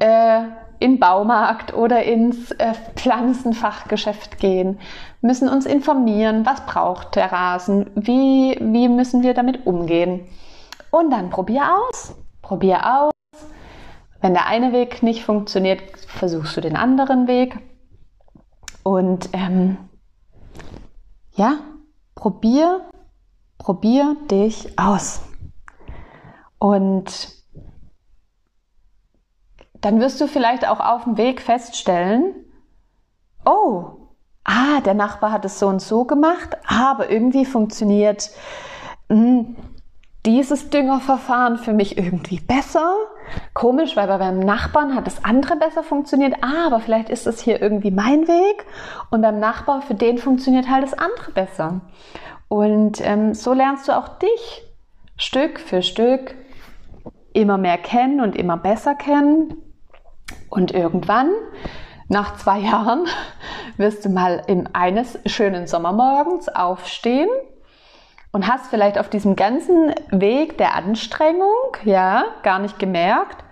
äh, 0.00 0.42
in 0.80 0.98
Baumarkt 0.98 1.74
oder 1.74 2.02
ins 2.02 2.50
äh, 2.52 2.72
Pflanzenfachgeschäft 2.96 4.38
gehen, 4.38 4.80
müssen 5.20 5.48
uns 5.48 5.66
informieren, 5.66 6.46
was 6.46 6.64
braucht 6.66 7.16
der 7.16 7.30
Rasen, 7.30 7.90
wie, 7.94 8.56
wie 8.60 8.88
müssen 8.88 9.22
wir 9.22 9.34
damit 9.34 9.66
umgehen. 9.66 10.26
Und 10.90 11.10
dann 11.10 11.30
probier 11.30 11.62
aus, 11.76 12.14
probier 12.42 12.80
aus. 12.84 13.12
Wenn 14.22 14.34
der 14.34 14.46
eine 14.46 14.72
Weg 14.72 15.02
nicht 15.02 15.24
funktioniert, 15.24 15.82
versuchst 16.08 16.56
du 16.56 16.60
den 16.60 16.76
anderen 16.76 17.26
Weg. 17.26 17.58
Und 18.82 19.28
ähm, 19.34 19.76
ja, 21.34 21.58
probier, 22.14 22.88
probier 23.58 24.16
dich 24.30 24.78
aus. 24.78 25.22
Und 26.58 27.39
dann 29.80 30.00
wirst 30.00 30.20
du 30.20 30.26
vielleicht 30.26 30.66
auch 30.68 30.80
auf 30.80 31.04
dem 31.04 31.16
Weg 31.16 31.40
feststellen, 31.40 32.34
oh, 33.44 34.00
ah, 34.44 34.80
der 34.84 34.94
Nachbar 34.94 35.32
hat 35.32 35.44
es 35.44 35.58
so 35.58 35.68
und 35.68 35.80
so 35.80 36.04
gemacht, 36.04 36.56
aber 36.66 37.10
irgendwie 37.10 37.44
funktioniert 37.44 38.30
mh, 39.08 39.16
hm, 39.16 39.56
dieses 40.26 40.68
Düngerverfahren 40.68 41.56
für 41.56 41.72
mich 41.72 41.96
irgendwie 41.96 42.40
besser. 42.40 42.94
Komisch, 43.54 43.96
weil 43.96 44.06
beim 44.06 44.40
Nachbarn 44.40 44.94
hat 44.94 45.06
das 45.06 45.24
andere 45.24 45.56
besser 45.56 45.82
funktioniert, 45.82 46.34
aber 46.42 46.80
vielleicht 46.80 47.08
ist 47.08 47.26
es 47.26 47.40
hier 47.40 47.62
irgendwie 47.62 47.90
mein 47.90 48.28
Weg 48.28 48.66
und 49.10 49.22
beim 49.22 49.40
Nachbar, 49.40 49.80
für 49.80 49.94
den 49.94 50.18
funktioniert 50.18 50.68
halt 50.68 50.82
das 50.82 50.94
andere 50.94 51.30
besser. 51.30 51.80
Und 52.48 53.00
ähm, 53.02 53.32
so 53.32 53.54
lernst 53.54 53.88
du 53.88 53.96
auch 53.96 54.08
dich 54.18 54.64
Stück 55.16 55.58
für 55.58 55.82
Stück 55.82 56.34
immer 57.32 57.56
mehr 57.56 57.78
kennen 57.78 58.20
und 58.20 58.36
immer 58.36 58.56
besser 58.56 58.94
kennen 58.94 59.69
und 60.48 60.72
irgendwann, 60.72 61.30
nach 62.08 62.36
zwei 62.36 62.58
Jahren, 62.60 63.06
wirst 63.76 64.04
du 64.04 64.08
mal 64.08 64.42
in 64.46 64.74
eines 64.74 65.18
schönen 65.26 65.66
Sommermorgens 65.66 66.48
aufstehen 66.48 67.28
und 68.32 68.46
hast 68.46 68.66
vielleicht 68.66 68.98
auf 68.98 69.08
diesem 69.08 69.36
ganzen 69.36 69.94
Weg 70.10 70.58
der 70.58 70.74
Anstrengung, 70.74 71.76
ja, 71.84 72.24
gar 72.42 72.58
nicht 72.58 72.78
gemerkt, 72.78 73.44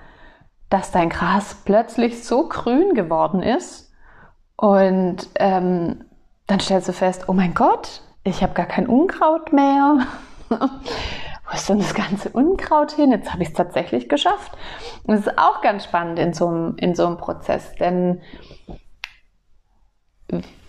dass 0.71 0.91
dein 0.91 1.09
Gras 1.09 1.57
plötzlich 1.65 2.25
so 2.25 2.49
grün 2.49 2.95
geworden 2.95 3.43
ist. 3.43 3.91
Und 4.57 5.29
ähm, 5.37 6.05
dann 6.47 6.61
stellst 6.61 6.89
du 6.89 6.93
fest, 6.93 7.29
oh 7.29 7.33
mein 7.33 7.55
Gott, 7.55 8.03
ich 8.25 8.43
habe 8.43 8.55
gar 8.55 8.67
kein 8.67 8.87
Unkraut 8.87 9.53
mehr. 9.53 10.07
wo 11.49 11.55
ist 11.55 11.69
denn 11.69 11.79
das 11.79 11.95
ganze 11.95 12.29
Unkraut 12.31 12.93
hin? 12.93 13.11
Jetzt 13.11 13.33
habe 13.33 13.43
ich 13.43 13.49
es 13.49 13.55
tatsächlich 13.55 14.09
geschafft. 14.09 14.53
Und 15.05 15.17
das 15.17 15.27
ist 15.27 15.39
auch 15.39 15.63
ganz 15.63 15.85
spannend 15.85 16.19
in 16.19 16.33
so 16.35 16.47
einem, 16.49 16.77
in 16.77 16.95
so 16.95 17.07
einem 17.07 17.17
Prozess, 17.17 17.75
denn 17.77 18.21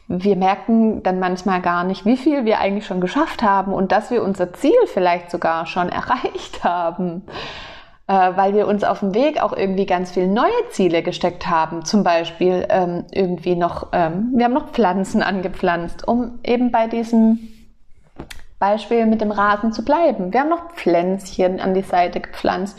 wir 0.07 0.35
merken 0.35 1.03
dann 1.03 1.19
manchmal 1.19 1.61
gar 1.61 1.83
nicht, 1.83 2.05
wie 2.05 2.17
viel 2.17 2.45
wir 2.45 2.59
eigentlich 2.59 2.85
schon 2.85 3.01
geschafft 3.01 3.43
haben 3.43 3.73
und 3.73 3.91
dass 3.91 4.09
wir 4.09 4.23
unser 4.23 4.53
Ziel 4.53 4.77
vielleicht 4.85 5.29
sogar 5.31 5.65
schon 5.65 5.89
erreicht 5.89 6.63
haben, 6.63 7.23
äh, 8.07 8.13
weil 8.13 8.55
wir 8.55 8.65
uns 8.67 8.83
auf 8.85 9.01
dem 9.01 9.13
Weg 9.13 9.41
auch 9.43 9.53
irgendwie 9.53 9.85
ganz 9.85 10.11
viele 10.11 10.27
neue 10.27 10.69
Ziele 10.71 11.03
gesteckt 11.03 11.47
haben. 11.47 11.83
Zum 11.83 12.03
Beispiel 12.03 12.65
ähm, 12.69 13.05
irgendwie 13.11 13.55
noch, 13.55 13.89
ähm, 13.91 14.31
wir 14.33 14.45
haben 14.45 14.53
noch 14.53 14.69
Pflanzen 14.69 15.21
angepflanzt, 15.21 16.07
um 16.07 16.39
eben 16.43 16.71
bei 16.71 16.87
diesem 16.87 17.58
Beispiel 18.59 19.05
mit 19.05 19.21
dem 19.21 19.31
Rasen 19.31 19.71
zu 19.71 19.83
bleiben. 19.83 20.33
Wir 20.33 20.41
haben 20.41 20.49
noch 20.49 20.73
Pflänzchen 20.73 21.59
an 21.61 21.73
die 21.73 21.81
Seite 21.81 22.19
gepflanzt 22.19 22.77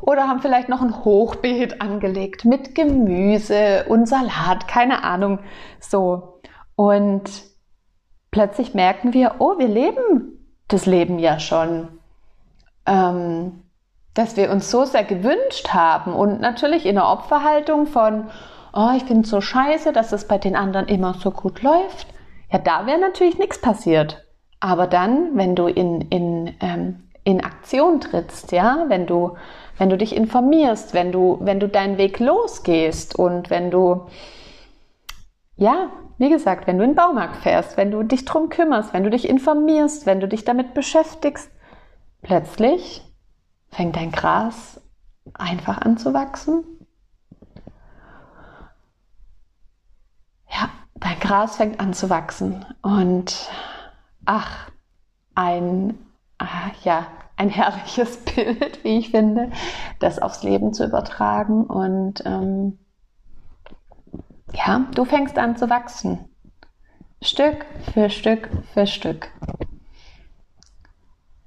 oder 0.00 0.26
haben 0.26 0.40
vielleicht 0.40 0.68
noch 0.68 0.80
ein 0.80 1.04
Hochbeet 1.04 1.82
angelegt 1.82 2.44
mit 2.44 2.74
Gemüse 2.74 3.84
und 3.88 4.08
Salat, 4.08 4.66
keine 4.66 5.04
Ahnung, 5.04 5.40
so. 5.80 6.40
Und 6.76 7.30
plötzlich 8.30 8.74
merken 8.74 9.12
wir, 9.12 9.36
oh, 9.38 9.58
wir 9.58 9.68
leben 9.68 10.38
das 10.68 10.86
Leben 10.86 11.18
ja 11.18 11.38
schon. 11.38 11.88
Ähm, 12.86 13.64
dass 14.14 14.36
wir 14.36 14.50
uns 14.50 14.70
so 14.70 14.84
sehr 14.84 15.04
gewünscht 15.04 15.68
haben 15.72 16.12
und 16.12 16.40
natürlich 16.40 16.86
in 16.86 16.96
der 16.96 17.06
Opferhaltung 17.06 17.86
von, 17.86 18.30
oh, 18.72 18.90
ich 18.96 19.08
es 19.08 19.28
so 19.28 19.40
scheiße, 19.40 19.92
dass 19.92 20.12
es 20.12 20.26
bei 20.26 20.38
den 20.38 20.56
anderen 20.56 20.88
immer 20.88 21.14
so 21.14 21.30
gut 21.30 21.62
läuft. 21.62 22.06
Ja, 22.50 22.58
da 22.58 22.86
wäre 22.86 22.98
natürlich 22.98 23.38
nichts 23.38 23.60
passiert. 23.60 24.27
Aber 24.60 24.86
dann, 24.86 25.36
wenn 25.36 25.54
du 25.54 25.66
in, 25.66 26.00
in, 26.02 26.54
ähm, 26.60 27.08
in 27.24 27.44
Aktion 27.44 28.00
trittst, 28.00 28.52
ja, 28.52 28.84
wenn 28.88 29.06
du, 29.06 29.36
wenn 29.76 29.88
du 29.88 29.96
dich 29.96 30.16
informierst, 30.16 30.94
wenn 30.94 31.12
du, 31.12 31.38
wenn 31.40 31.60
du 31.60 31.68
deinen 31.68 31.98
Weg 31.98 32.18
losgehst 32.18 33.16
und 33.16 33.50
wenn 33.50 33.70
du, 33.70 34.06
ja, 35.56 35.90
wie 36.18 36.30
gesagt, 36.30 36.66
wenn 36.66 36.78
du 36.78 36.84
in 36.84 36.90
den 36.90 36.96
Baumarkt 36.96 37.36
fährst, 37.36 37.76
wenn 37.76 37.92
du 37.92 38.02
dich 38.02 38.24
drum 38.24 38.48
kümmerst, 38.48 38.92
wenn 38.92 39.04
du 39.04 39.10
dich 39.10 39.28
informierst, 39.28 40.04
wenn 40.06 40.18
du 40.18 40.26
dich 40.26 40.44
damit 40.44 40.74
beschäftigst, 40.74 41.50
plötzlich 42.22 43.02
fängt 43.70 43.94
dein 43.94 44.10
Gras 44.10 44.80
einfach 45.34 45.80
an 45.80 45.96
zu 45.96 46.14
wachsen. 46.14 46.64
Ja, 50.50 50.70
dein 50.96 51.20
Gras 51.20 51.56
fängt 51.56 51.78
an 51.78 51.92
zu 51.92 52.10
wachsen 52.10 52.64
und 52.82 53.48
ach, 54.28 54.70
ein, 55.34 55.98
ah, 56.36 56.70
ja, 56.84 57.06
ein 57.36 57.48
herrliches 57.48 58.18
Bild, 58.24 58.84
wie 58.84 58.98
ich 58.98 59.10
finde, 59.10 59.50
das 60.00 60.18
aufs 60.18 60.42
Leben 60.42 60.74
zu 60.74 60.84
übertragen. 60.84 61.64
Und 61.64 62.22
ähm, 62.26 62.78
ja, 64.52 64.86
du 64.94 65.04
fängst 65.04 65.38
an 65.38 65.56
zu 65.56 65.70
wachsen. 65.70 66.28
Stück 67.22 67.64
für 67.94 68.10
Stück 68.10 68.50
für 68.74 68.86
Stück. 68.86 69.30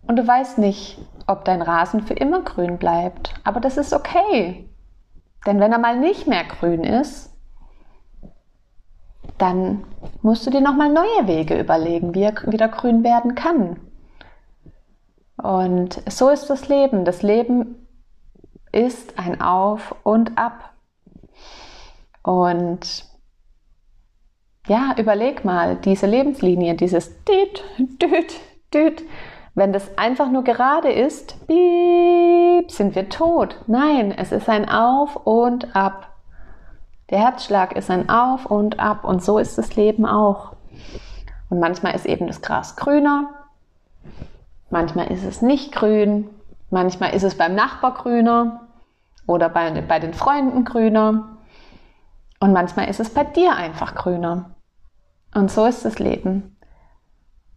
Und 0.01 0.15
du 0.15 0.27
weißt 0.27 0.57
nicht, 0.57 0.97
ob 1.27 1.45
dein 1.45 1.61
Rasen 1.61 2.01
für 2.01 2.15
immer 2.15 2.41
grün 2.41 2.77
bleibt. 2.79 3.35
Aber 3.43 3.59
das 3.59 3.77
ist 3.77 3.93
okay. 3.93 4.67
Denn 5.45 5.59
wenn 5.59 5.71
er 5.71 5.79
mal 5.79 5.97
nicht 5.97 6.27
mehr 6.27 6.43
grün 6.45 6.83
ist, 6.83 7.30
dann 9.41 9.83
musst 10.21 10.45
du 10.45 10.51
dir 10.51 10.61
nochmal 10.61 10.89
neue 10.89 11.27
Wege 11.27 11.59
überlegen, 11.59 12.13
wie 12.13 12.23
er 12.23 12.35
wieder 12.51 12.67
grün 12.67 13.03
werden 13.03 13.33
kann. 13.33 13.79
Und 15.41 16.01
so 16.07 16.29
ist 16.29 16.49
das 16.49 16.67
Leben. 16.67 17.05
Das 17.05 17.23
Leben 17.23 17.87
ist 18.71 19.17
ein 19.17 19.41
Auf 19.41 19.95
und 20.03 20.37
Ab. 20.37 20.73
Und 22.23 23.05
ja, 24.67 24.93
überleg 24.97 25.43
mal, 25.43 25.75
diese 25.75 26.05
Lebenslinie, 26.05 26.75
dieses 26.75 27.23
Düt, 27.25 27.63
Düt, 27.79 28.39
Düt, 28.71 29.03
wenn 29.55 29.73
das 29.73 29.97
einfach 29.97 30.31
nur 30.31 30.43
gerade 30.43 30.91
ist, 30.91 31.47
piep, 31.47 32.69
sind 32.69 32.93
wir 32.93 33.09
tot. 33.09 33.59
Nein, 33.65 34.11
es 34.11 34.31
ist 34.31 34.47
ein 34.47 34.69
Auf 34.69 35.15
und 35.25 35.75
Ab. 35.75 36.10
Der 37.11 37.19
Herzschlag 37.19 37.75
ist 37.75 37.91
ein 37.91 38.09
Auf 38.09 38.45
und 38.45 38.79
Ab 38.79 39.03
und 39.03 39.21
so 39.21 39.37
ist 39.37 39.57
das 39.57 39.75
Leben 39.75 40.05
auch. 40.05 40.53
Und 41.49 41.59
manchmal 41.59 41.93
ist 41.93 42.05
eben 42.05 42.27
das 42.27 42.41
Gras 42.41 42.77
grüner, 42.77 43.29
manchmal 44.69 45.11
ist 45.11 45.25
es 45.25 45.41
nicht 45.41 45.73
grün, 45.73 46.29
manchmal 46.69 47.13
ist 47.13 47.23
es 47.23 47.37
beim 47.37 47.53
Nachbar 47.53 47.93
grüner 47.93 48.61
oder 49.27 49.49
bei, 49.49 49.69
bei 49.81 49.99
den 49.99 50.13
Freunden 50.13 50.63
grüner 50.63 51.37
und 52.39 52.53
manchmal 52.53 52.89
ist 52.89 53.01
es 53.01 53.13
bei 53.13 53.25
dir 53.25 53.55
einfach 53.57 53.95
grüner. 53.95 54.51
Und 55.35 55.51
so 55.51 55.65
ist 55.65 55.83
das 55.83 55.99
Leben. 55.99 56.55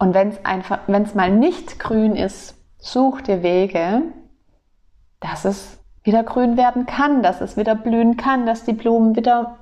Und 0.01 0.15
wenn 0.15 1.03
es 1.03 1.15
mal 1.15 1.31
nicht 1.31 1.79
grün 1.79 2.17
ist, 2.17 2.57
such 2.79 3.21
dir 3.21 3.45
Wege, 3.45 4.03
dass 5.21 5.45
es 5.45 5.84
wieder 6.05 6.23
grün 6.23 6.57
werden 6.57 6.87
kann, 6.87 7.23
dass 7.23 7.41
es 7.41 7.57
wieder 7.57 7.75
blühen 7.75 8.17
kann, 8.17 8.47
dass 8.47 8.65
die 8.65 8.75
Blumen 8.75 9.17
wieder 9.17 9.57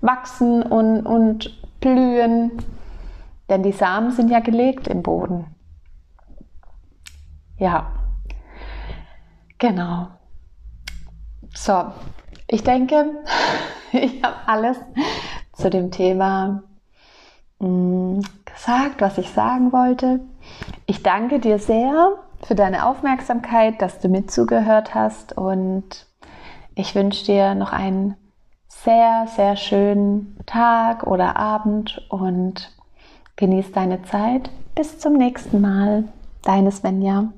wachsen 0.00 0.62
und, 0.62 1.04
und 1.04 1.80
blühen. 1.80 2.52
Denn 3.50 3.62
die 3.62 3.72
Samen 3.72 4.12
sind 4.12 4.30
ja 4.30 4.40
gelegt 4.40 4.86
im 4.88 5.02
Boden. 5.02 5.54
Ja, 7.58 7.92
genau. 9.58 10.08
So, 11.54 11.92
ich 12.46 12.62
denke, 12.62 13.22
ich 13.92 14.22
habe 14.22 14.36
alles 14.46 14.78
zu 15.52 15.68
dem 15.68 15.90
Thema 15.90 16.62
mm, 17.58 18.20
gesagt, 18.44 19.00
was 19.00 19.18
ich 19.18 19.30
sagen 19.30 19.72
wollte. 19.72 20.20
Ich 20.86 21.02
danke 21.02 21.40
dir 21.40 21.58
sehr 21.58 22.16
für 22.44 22.54
deine 22.54 22.86
Aufmerksamkeit, 22.86 23.80
dass 23.80 23.98
du 24.00 24.08
mitzugehört 24.08 24.94
hast 24.94 25.36
und 25.36 26.06
ich 26.74 26.94
wünsche 26.94 27.24
dir 27.24 27.54
noch 27.54 27.72
einen 27.72 28.16
sehr, 28.68 29.26
sehr 29.36 29.56
schönen 29.56 30.38
Tag 30.46 31.06
oder 31.06 31.36
Abend 31.36 32.04
und 32.08 32.72
genieß 33.36 33.72
deine 33.72 34.02
Zeit. 34.02 34.50
Bis 34.74 34.98
zum 34.98 35.14
nächsten 35.14 35.60
Mal. 35.60 36.04
Deine 36.42 36.72
Svenja. 36.72 37.32